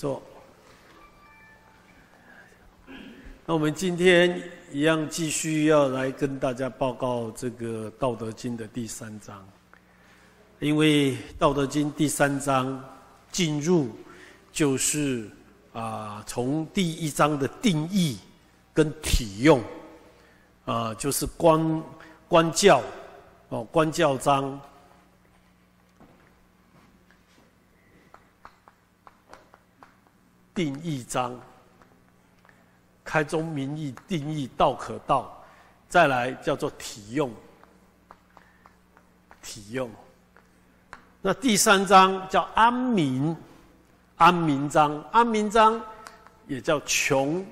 [0.00, 0.22] 坐。
[3.44, 4.42] 那我们今天
[4.72, 9.46] 一样继续要来跟大家报告这个《道德经》的第三章，
[10.58, 12.82] 因为《道德经》第三章
[13.30, 13.90] 进入
[14.50, 15.28] 就是
[15.74, 18.18] 啊，从第一章的定义
[18.72, 19.62] 跟体用
[20.64, 21.82] 啊，就是观
[22.26, 22.82] 观教
[23.50, 24.58] 哦，观教章。
[30.60, 31.40] 定义章，
[33.02, 35.42] 开宗明义定义道可道，
[35.88, 37.32] 再来叫做体用，
[39.40, 39.90] 体用。
[41.22, 43.34] 那第三章叫安民，
[44.18, 45.80] 安民章，安民章
[46.46, 47.42] 也叫穷，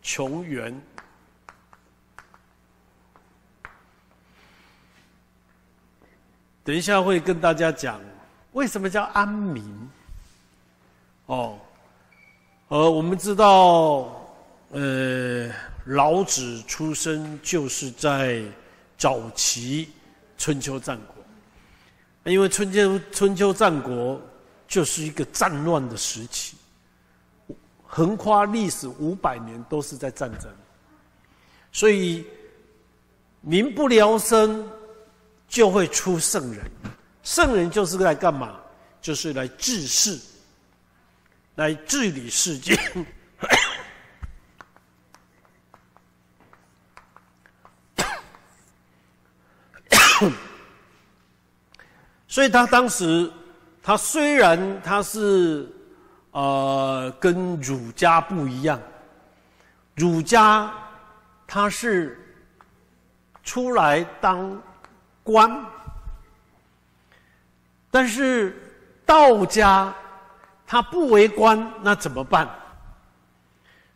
[0.00, 0.80] 穷源。
[6.62, 8.00] 等一下会跟大家讲，
[8.52, 9.90] 为什么叫安民。
[11.26, 11.58] 哦，
[12.68, 14.10] 呃，我们知道，
[14.70, 15.50] 呃，
[15.84, 18.42] 老子出生就是在
[18.96, 19.90] 早期
[20.38, 24.18] 春秋战国，因为春秋春秋战国
[24.66, 26.56] 就是一个战乱的时期，
[27.82, 30.50] 横跨历史五百年都是在战争，
[31.70, 32.24] 所以
[33.42, 34.66] 民不聊生
[35.46, 36.64] 就会出圣人，
[37.22, 38.58] 圣人就是来干嘛？
[39.02, 40.18] 就是来治世。
[41.56, 42.76] 来治理世界，
[52.26, 53.30] 所以他当时，
[53.80, 55.70] 他虽然他是
[56.32, 58.82] 呃跟儒家不一样，
[59.94, 60.74] 儒家
[61.46, 62.18] 他是
[63.44, 64.60] 出来当
[65.22, 65.64] 官，
[67.92, 68.60] 但是
[69.06, 69.94] 道家。
[70.74, 72.50] 他不为官，那怎么办？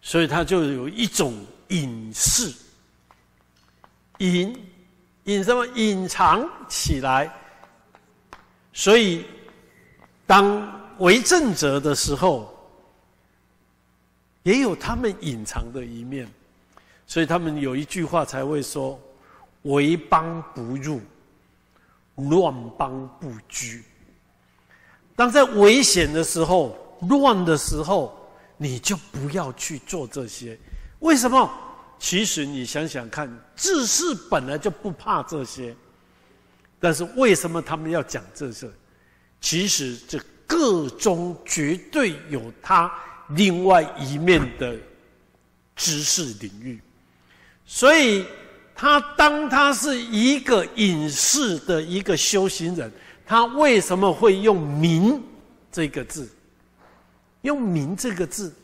[0.00, 1.34] 所以他就有一种
[1.71, 2.55] 隐士，
[4.19, 4.56] 隐
[5.25, 5.67] 隐什么？
[5.75, 7.28] 隐藏起来。
[8.72, 9.27] 所以，
[10.25, 12.56] 当为政者的时候，
[14.44, 16.28] 也有他们隐藏的一面。
[17.09, 18.97] 所以他们有一句话才会说
[19.67, 21.00] ：“为邦不入，
[22.15, 23.83] 乱邦不居。”
[25.19, 28.17] 当在危险的时候、乱的时候，
[28.56, 30.56] 你就不要去做这些。
[31.01, 31.51] 为什么？
[31.99, 35.75] 其实你想想看，智士本来就不怕这些，
[36.79, 38.71] 但是为什么他们要讲这些？
[39.41, 42.89] 其实这个中绝对有他
[43.31, 44.77] 另外一面的
[45.75, 46.81] 知识领域。
[47.67, 48.25] 所以
[48.73, 52.89] 他当他是一个隐士的一个修行人。
[53.28, 55.22] 他为什么会用“民”
[55.71, 56.27] 这个字？
[57.43, 58.55] 用“民”这个字，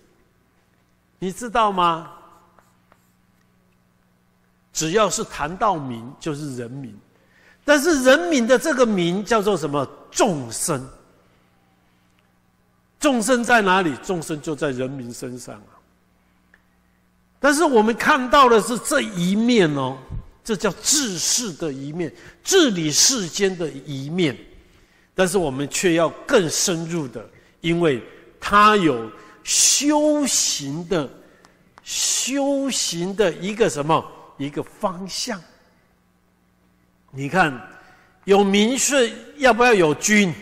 [1.18, 2.10] 你知道吗？
[4.72, 6.98] 只要是谈到“民”，就是人民。
[7.62, 9.86] 但是人民的这个“民”叫做什么？
[10.10, 10.88] 众生。
[12.98, 13.94] 众生在哪里？
[14.02, 15.76] 众生就在人民身上啊。
[17.38, 19.98] 但是我们看到的是这一面哦，
[20.42, 22.10] 这叫治世的一面，
[22.42, 24.34] 治理世间的一面。
[25.14, 27.24] 但是我们却要更深入的，
[27.60, 28.02] 因为
[28.40, 29.10] 他有
[29.42, 31.08] 修行的
[31.82, 34.04] 修行的一个什么
[34.38, 35.40] 一个方向。
[37.10, 37.56] 你看，
[38.24, 40.34] 有民是要不要有君？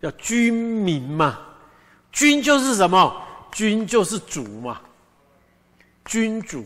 [0.00, 1.38] 要君民嘛？
[2.12, 3.22] 君就是什么？
[3.52, 4.80] 君就是主嘛？
[6.04, 6.64] 君主，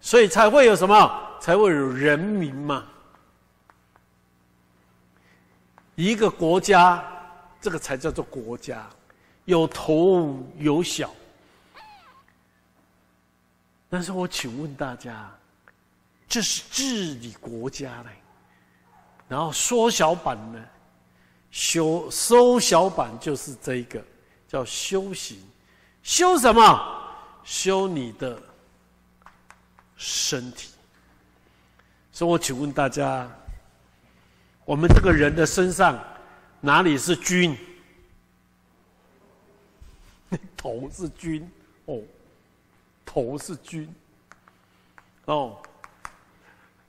[0.00, 1.22] 所以才会有什么？
[1.40, 2.84] 才会有人民嘛？
[5.96, 7.02] 一个国家，
[7.60, 8.86] 这个才叫做国家，
[9.46, 11.10] 有头有小。
[13.88, 15.30] 但是我请问大家，
[16.28, 18.10] 这是治理国家嘞？
[19.26, 20.62] 然后缩小版呢？
[21.50, 24.04] 修缩小版就是这一个，
[24.46, 25.38] 叫修行。
[26.02, 27.02] 修什么？
[27.42, 28.38] 修你的
[29.96, 30.68] 身体。
[32.12, 33.26] 所以我请问大家。
[34.66, 35.98] 我们这个人的身上
[36.60, 37.56] 哪里是君？
[40.56, 41.48] 头是君
[41.84, 42.02] 哦，
[43.04, 43.88] 头是君
[45.26, 45.62] 哦，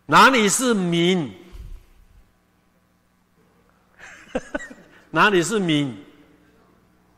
[0.08, 1.32] 哪里是民？
[5.12, 5.96] 哪里是民？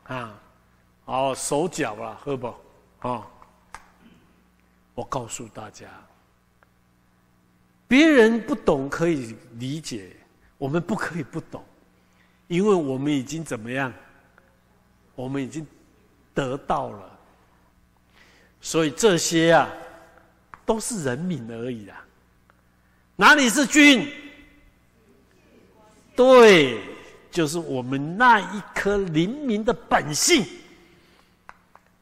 [0.04, 0.38] 啊，
[1.06, 2.54] 哦，手脚啊，喝不？
[2.98, 3.26] 啊，
[4.94, 5.86] 我告诉大家，
[7.88, 10.14] 别人不懂可以理解。
[10.60, 11.64] 我们不可以不懂，
[12.46, 13.90] 因为我们已经怎么样
[15.14, 15.66] 我们已经
[16.34, 17.18] 得到了。
[18.60, 19.72] 所以这些啊，
[20.66, 22.04] 都是人民而已啊。
[23.16, 24.06] 哪里是君？
[26.14, 26.78] 对，
[27.30, 30.44] 就是我们那一颗灵明的本性。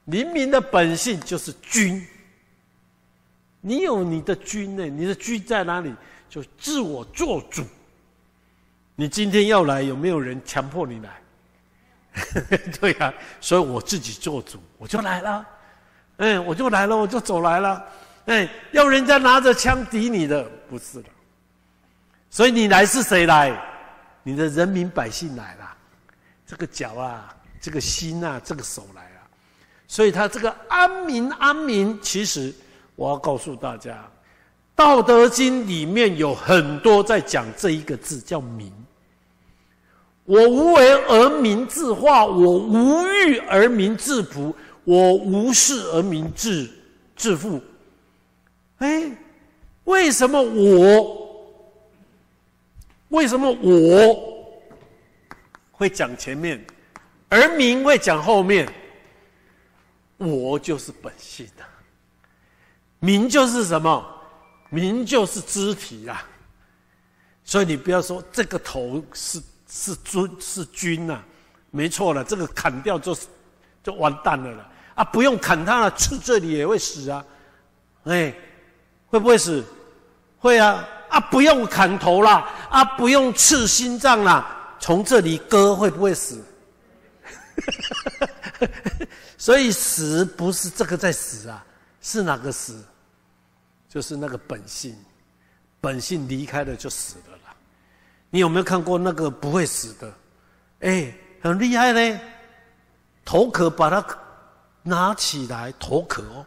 [0.06, 2.04] 灵明的本性就是君。
[3.60, 4.84] 你有你的君呢？
[4.86, 5.94] 你的君在哪里？
[6.28, 7.62] 就自我做主。
[9.00, 11.22] 你今天要来，有没有人强迫你来？
[12.80, 15.46] 对呀，所以我自己做主，我就来了。
[16.16, 17.80] 哎，我就来了，我就走来了。
[18.26, 21.08] 哎，要人家拿着枪抵你的，不是的。
[22.28, 23.56] 所以你来是谁来？
[24.24, 25.76] 你的人民百姓来了。
[26.44, 29.20] 这个脚啊，这个心啊，这个手来了。
[29.86, 32.52] 所以他这个安民安民，其实
[32.96, 33.92] 我要告诉大家，
[34.74, 38.72] 《道德经》里面有很多在讲这一个字，叫民。
[40.28, 44.54] 我无为而民自化，我无欲而民自朴。
[44.84, 46.70] 我无事而民自
[47.14, 47.62] 自富，
[48.78, 49.10] 哎，
[49.84, 51.28] 为什么我？
[53.10, 54.50] 为什么我
[55.72, 56.64] 会讲前面，
[57.28, 58.66] 而民会讲后面？
[60.16, 61.62] 我就是本性的，
[62.98, 64.02] 民就是什么？
[64.70, 66.26] 民就是肢体啊！
[67.44, 69.38] 所以你不要说这个头是
[69.70, 71.20] 是尊是君呐，
[71.70, 73.26] 没错了，这个砍掉就是
[73.82, 74.68] 就完蛋了了。
[74.94, 77.24] 啊，不用砍他了，刺这里也会死啊！
[78.04, 78.34] 哎，
[79.06, 79.64] 会不会死？
[80.38, 80.84] 会啊！
[81.08, 86.42] 啊，不用砍头啦，啊，不用刺心脏啦，从这里割会不会死？
[89.38, 91.64] 所以死不是这个在死啊，
[92.00, 92.84] 是哪个死？
[93.88, 94.96] 就是那个本性，
[95.80, 97.37] 本性离开了就死了。
[98.30, 100.12] 你有没有看过那个不会死的？
[100.80, 102.20] 哎，很厉害嘞，
[103.24, 104.04] 头壳把它。
[104.80, 106.46] 拿起来头壳哦，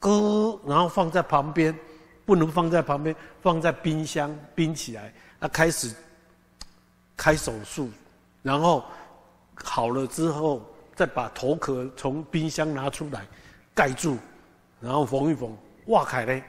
[0.00, 1.78] 割，然后放在旁边，
[2.26, 5.12] 不能放在旁边，放在冰箱冰起来。
[5.38, 5.94] 他开始
[7.16, 7.90] 开手术，
[8.42, 8.84] 然后
[9.54, 13.24] 好了之后，再把头壳从冰箱拿出来
[13.72, 14.16] 盖住，
[14.80, 15.56] 然后缝一缝。
[15.86, 16.42] 哇，凯嘞！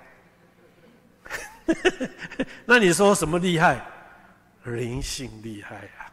[2.66, 3.86] 那你说什么厉害？
[4.76, 6.12] 灵性厉害啊！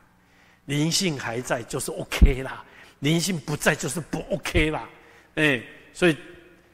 [0.67, 2.64] 灵性还在，就是 OK 啦。
[3.00, 4.88] 灵性不在就是不 OK 啦，
[5.35, 5.62] 哎，
[5.93, 6.17] 所以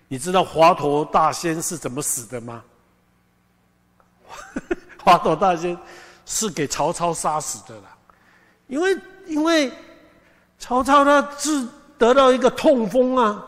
[0.07, 2.63] 你知道华佗大仙是怎么死的吗？
[5.03, 5.77] 华佗大仙
[6.25, 7.97] 是给曹操杀死的啦，
[8.69, 8.97] 因为
[9.27, 9.71] 因为
[10.61, 11.67] 曹操他是
[11.99, 13.45] 得到一个痛风啊，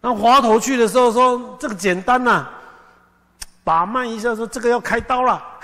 [0.00, 2.48] 那华佗去的时候说这个简单呐，
[3.62, 5.60] 把脉一下说这个要开刀了，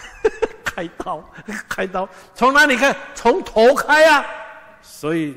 [0.74, 1.22] 开刀
[1.69, 2.96] 开刀从哪里开？
[3.14, 4.24] 从头开啊，
[4.82, 5.36] 所以。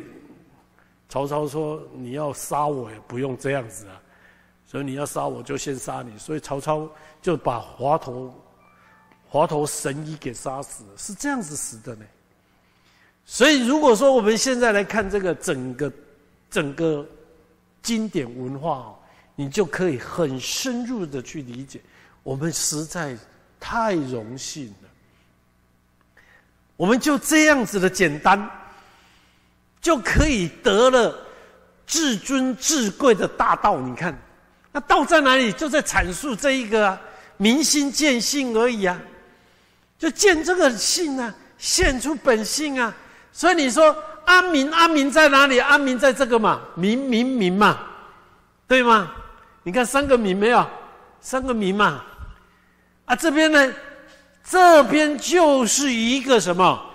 [1.08, 4.02] 曹操说：“你要杀我也不用这样子啊，
[4.66, 6.90] 所以你要杀我就先杀你。”所以曹操
[7.22, 8.30] 就把华佗、
[9.30, 12.04] 华佗神医给杀死了，是这样子死的呢。
[13.24, 15.94] 所以如果说我们现在来看这个整个
[16.50, 17.08] 整个
[17.82, 18.96] 经典文化哦，
[19.36, 21.80] 你就可以很深入的去理解。
[22.24, 23.16] 我们实在
[23.58, 24.74] 太荣幸，
[26.76, 28.50] 我们就这样子的简单。
[29.82, 31.16] 就可以得了
[31.86, 33.78] 至尊至贵的大道。
[33.78, 34.18] 你看，
[34.72, 35.52] 那道在哪里？
[35.52, 36.98] 就在阐述这一个
[37.38, 39.00] 明心见性而已啊，
[40.00, 42.92] 就见这个性啊，现出本性啊。
[43.32, 45.60] 所以你说安民，安民在哪里？
[45.60, 47.78] 安民在这个嘛，明明明嘛，
[48.68, 49.12] 对吗？
[49.62, 50.68] 你看三个明没有？
[51.22, 52.02] 三个明嘛。
[53.06, 53.72] 啊，这边呢，
[54.48, 56.86] 这边就是一个什么？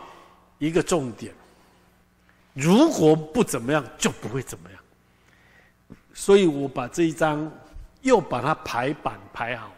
[0.59, 1.35] 一个重点。
[2.55, 4.81] 如果不怎么样，就不会怎么样。
[6.15, 7.51] 所以我把这一张
[8.03, 9.71] 又把它排版排好。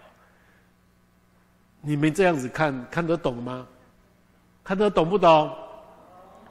[1.81, 3.67] 你们这样子看看得懂吗？
[4.63, 5.51] 看得懂不懂？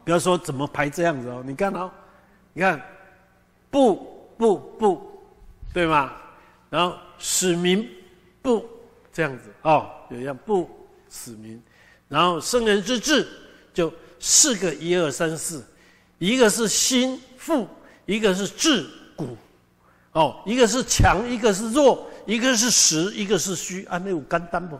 [0.03, 1.43] 不要说怎么排这样子哦。
[1.45, 1.89] 你看哦，
[2.53, 2.81] 你看，
[3.69, 3.95] 不
[4.37, 5.23] 不不，
[5.73, 6.11] 对吗？
[6.69, 7.87] 然后使民
[8.41, 8.65] 不
[9.13, 10.69] 这样子哦，有一样不
[11.11, 11.61] 使民，
[12.07, 13.27] 然后圣人之治
[13.73, 15.63] 就四个一二三四。
[16.17, 17.67] 一个是心腹，
[18.05, 19.35] 一个是志骨，
[20.11, 24.79] 哦，一个是强，一个是弱，一个是实，一个是虚，啊，那有干单不？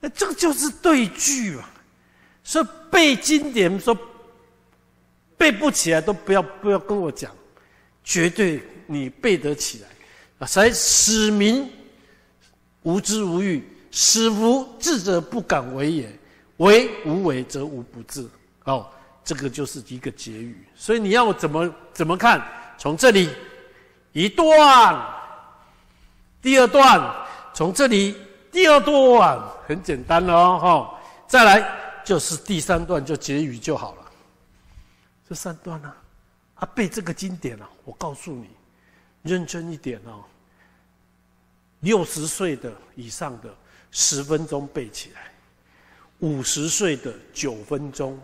[0.00, 1.68] 那这个就是对句嘛。
[2.42, 3.94] 所以背经典说
[5.36, 7.30] 背不起来都不要不要跟我讲，
[8.02, 9.88] 绝对你背得起来
[10.38, 10.46] 啊！
[10.46, 11.70] 才使民
[12.82, 13.62] 无知无欲，
[14.00, 16.18] 使无智者不敢为也。
[16.58, 18.24] 为无为则无不治。
[18.62, 18.88] 哦。
[19.24, 20.64] 这个就是一个结语。
[20.76, 22.40] 所以你要怎么怎么看？
[22.78, 23.28] 从这里
[24.12, 25.04] 一段，
[26.40, 28.16] 第二段，从这里
[28.52, 29.36] 第二段，
[29.66, 30.94] 很简单哦，
[31.26, 34.02] 再来就是第三段，就结语就好了。
[35.28, 35.92] 这三段呢，
[36.54, 38.48] 啊，背这个经典啊，我告诉你，
[39.24, 40.22] 认真一点哦。
[41.80, 43.54] 六十岁的以上的
[43.90, 45.32] 十分钟背起来，
[46.20, 48.18] 五十岁的九分钟，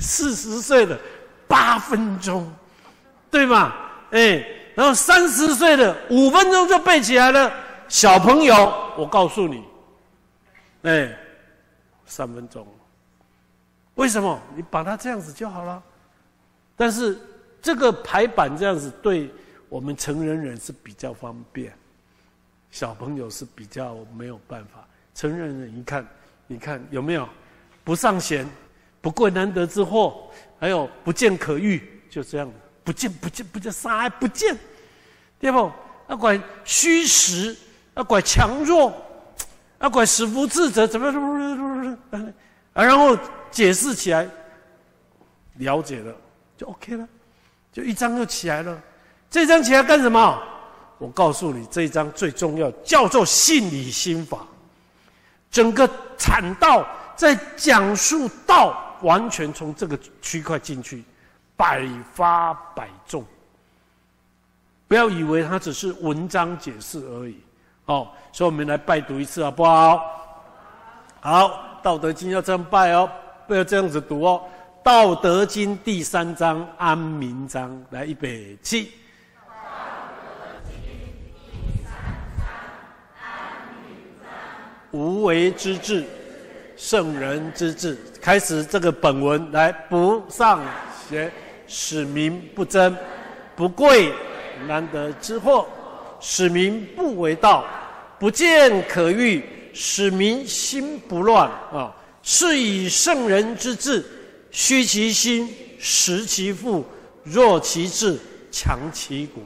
[0.00, 0.98] 四十岁的
[1.46, 2.52] 八分钟，
[3.30, 3.74] 对吗？
[4.10, 7.52] 哎，然后三十岁的五分钟就背起来了。
[7.88, 8.54] 小朋友，
[8.96, 9.64] 我告诉你，
[10.82, 11.16] 哎，
[12.06, 12.66] 三分钟。
[13.94, 14.40] 为什么？
[14.54, 15.82] 你把它这样子就好了。
[16.76, 17.18] 但是
[17.60, 19.30] 这个排版这样子对。
[19.68, 21.72] 我们成人人是比较方便，
[22.72, 24.84] 小朋友是比较没有办法。
[25.14, 26.04] 成人人一看，
[26.46, 27.28] 你看有没有
[27.84, 28.44] 不上弦，
[29.00, 32.50] 不贵难得之货，还有不见可遇，就这样
[32.82, 34.58] 不见不见不见啥也不见，
[35.38, 35.70] 对不？
[36.08, 37.54] 要管虚实，
[37.94, 38.92] 要管强弱，
[39.78, 42.32] 要管使福智者怎么怎么怎么怎么，
[42.72, 43.16] 啊，然后
[43.50, 44.26] 解释起来，
[45.56, 46.14] 了解了
[46.56, 47.06] 就 OK 了，
[47.70, 48.82] 就一张就起来了。
[49.30, 50.42] 这张起来干什么？
[51.02, 54.46] 我告诉你，这一章最重要，叫做信理心法。
[55.50, 61.02] 整个禅道在讲述道，完全从这个区块进去，
[61.56, 63.24] 百发百中。
[64.86, 67.36] 不要以为它只是文章解释而已。
[67.86, 70.00] 哦，所以我们来拜读一次好不好？
[71.20, 71.48] 好，
[71.82, 73.10] 《道德经》要这样拜哦，
[73.48, 74.40] 不要这样子读哦。
[74.84, 78.28] 《道德经》第三章安民章，来一百
[78.62, 78.92] 七。
[84.92, 86.04] 无为之治，
[86.76, 87.96] 圣人之治。
[88.20, 90.62] 开始这个本文来，不上
[91.08, 91.30] 学，
[91.66, 92.94] 使民不争；
[93.56, 94.12] 不贵
[94.68, 95.66] 难得之货，
[96.20, 97.64] 使民不为道；
[98.18, 101.48] 不见可欲，使民心不乱。
[101.72, 104.04] 啊，是以圣人之治，
[104.50, 106.84] 虚其心，实其腹，
[107.24, 108.18] 弱其志，
[108.50, 109.40] 强其骨，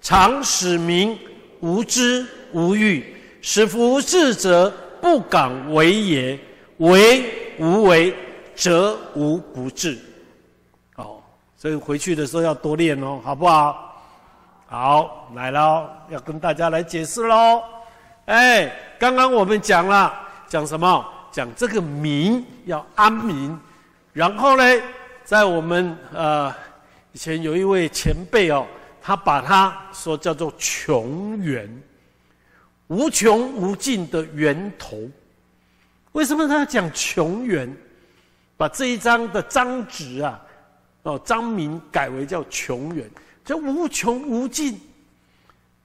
[0.00, 1.16] 常使民
[1.60, 3.04] 无知无欲，
[3.42, 4.72] 使夫智者。
[5.06, 6.36] 不敢为也，
[6.78, 8.12] 为无为，
[8.56, 9.96] 则无不治。
[10.96, 11.22] 哦，
[11.56, 14.02] 所以回去的时候要多练哦，好不好？
[14.66, 17.62] 好，来了，要跟大家来解释喽。
[18.24, 20.12] 哎，刚刚我们讲了，
[20.48, 21.06] 讲什么？
[21.30, 23.56] 讲这个民要安民，
[24.12, 24.64] 然后呢，
[25.22, 26.52] 在我们呃
[27.12, 28.66] 以前有一位前辈哦，
[29.00, 31.70] 他把他说叫做穷源。
[32.88, 34.96] 无穷无尽的源头，
[36.12, 37.74] 为什么他要讲穷源？
[38.56, 40.40] 把这一章的章旨啊，
[41.02, 43.06] 哦，章名改为叫穷源，
[43.44, 44.80] 叫无穷无尽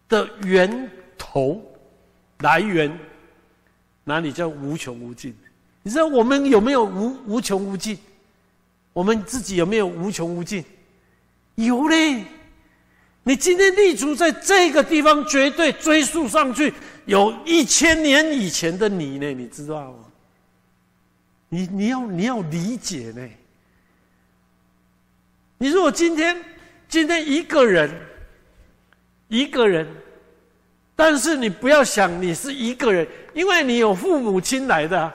[0.07, 1.61] 的源头
[2.39, 2.97] 来源，
[4.05, 5.35] 哪里叫无穷无尽？
[5.83, 7.97] 你知道我们有没有无无穷无尽？
[8.93, 10.63] 我们自己有没有无穷无尽？
[11.55, 12.23] 有嘞。
[13.23, 16.73] 你今天立足在这个地方，绝对追溯上去
[17.11, 19.33] 有一千年以前的你呢？
[19.33, 20.05] 你知道吗？
[21.49, 23.29] 你你要你要理解呢。
[25.57, 26.41] 你如果今天
[26.87, 27.91] 今天一个人
[29.27, 29.85] 一个人，
[30.95, 35.13] 但是你不要想你是一个人，因为你有父母亲来的，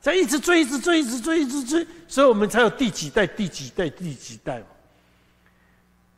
[0.00, 4.66] 在一直追，一直追，一直追，一直追，所以我们才有第几代、第几代、第几代嘛。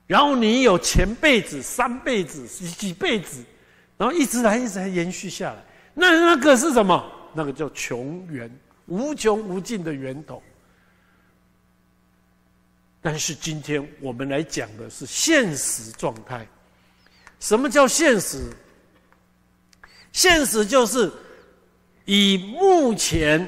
[0.07, 3.45] 然后你有前辈子、三辈子、几辈子，
[4.01, 5.63] 然后一直来、一直来延续下来。
[5.93, 7.05] 那那个是什么？
[7.35, 8.51] 那个叫穷源，
[8.87, 10.43] 无穷无尽的源头。
[13.03, 16.47] 但是今天我们来讲的是现实状态。
[17.41, 18.51] 什么叫现实？
[20.13, 21.13] 现实就是
[22.07, 23.47] 以目前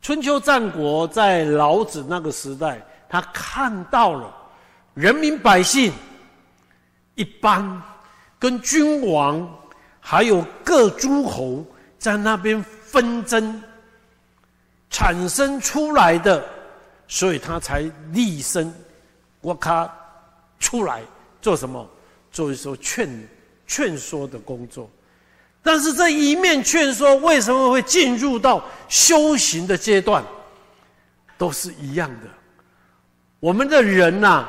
[0.00, 4.34] 春秋战国在老子那个时代，他看到了。
[4.94, 5.92] 人民百姓
[7.14, 7.82] 一般
[8.44, 9.48] 跟君王
[10.00, 11.64] 还有各诸侯
[11.98, 13.62] 在那边纷争
[14.90, 16.44] 产生出来的，
[17.08, 18.70] 所以他才立身，
[19.40, 19.90] 我卡
[20.58, 21.00] 出来
[21.40, 21.88] 做什么？
[22.30, 23.08] 做一说劝
[23.66, 24.90] 劝说的工作。
[25.62, 30.22] 但是这一面劝说为什么会进入到修行的阶段？
[31.38, 32.28] 都是一样的。
[33.40, 34.46] 我们的人呐。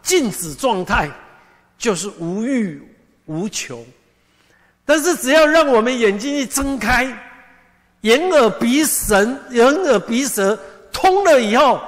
[0.00, 1.08] 静止状态
[1.78, 2.82] 就是无欲
[3.26, 3.84] 无穷，
[4.84, 7.16] 但是只要让我们眼睛一睁开，
[8.02, 10.58] 眼耳鼻神、眼耳鼻舌
[10.92, 11.80] 通了以后，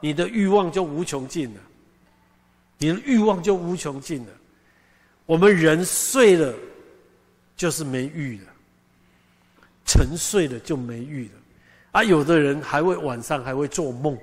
[0.00, 1.60] 你的欲望就无穷尽了，
[2.78, 4.32] 你的欲望就无穷尽了。
[5.26, 6.54] 我们人睡了，
[7.54, 8.46] 就是没欲了；
[9.84, 11.32] 沉睡了就没欲了。
[11.92, 14.16] 啊，有的人还会晚上还会做梦，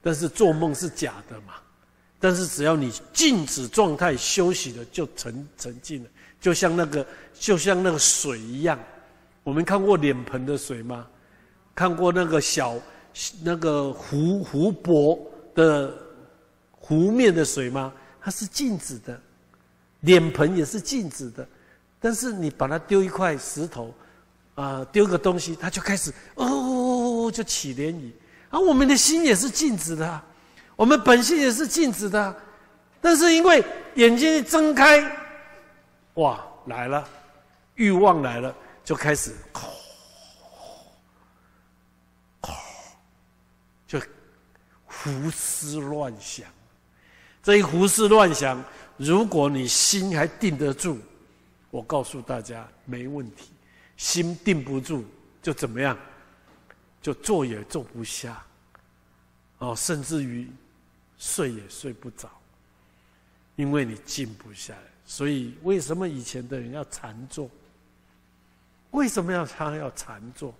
[0.00, 1.54] 但是做梦是假的嘛。
[2.22, 6.08] 但是只要你静止状态休息了，就沉沉静了，
[6.40, 8.78] 就像那个就像那个水一样。
[9.42, 11.04] 我们看过脸盆的水吗？
[11.74, 12.78] 看过那个小
[13.42, 15.18] 那个湖湖泊
[15.52, 15.92] 的
[16.70, 17.92] 湖面的水吗？
[18.20, 19.20] 它是静止的，
[20.02, 21.44] 脸盆也是静止的。
[21.98, 23.92] 但是你把它丢一块石头，
[24.54, 28.12] 啊，丢个东西，它就开始哦，就起涟漪。
[28.48, 30.22] 而我们的心也是静止的。
[30.82, 32.36] 我们本性也是静止的，
[33.00, 35.00] 但是因为眼睛一睁开，
[36.14, 37.08] 哇，来了，
[37.76, 39.32] 欲望来了，就开始，
[43.86, 44.00] 就
[44.84, 46.48] 胡思乱想。
[47.44, 48.60] 这一胡思乱想，
[48.96, 50.98] 如果你心还定得住，
[51.70, 53.52] 我告诉大家没问题。
[53.96, 55.04] 心定不住，
[55.40, 55.96] 就怎么样？
[57.00, 58.44] 就坐也坐不下，
[59.58, 60.50] 哦，甚至于。
[61.24, 62.28] 睡也睡不着，
[63.54, 64.82] 因为你静不下来。
[65.06, 67.48] 所以，为什么以前的人要禅坐？
[68.90, 70.52] 为什么要他要禅坐？